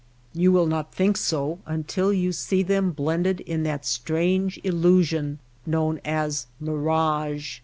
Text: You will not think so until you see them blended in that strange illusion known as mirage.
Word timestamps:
You 0.33 0.51
will 0.51 0.65
not 0.65 0.91
think 0.95 1.15
so 1.15 1.59
until 1.67 2.11
you 2.11 2.31
see 2.31 2.63
them 2.63 2.89
blended 2.91 3.39
in 3.41 3.61
that 3.65 3.85
strange 3.85 4.59
illusion 4.63 5.37
known 5.63 6.01
as 6.03 6.47
mirage. 6.59 7.59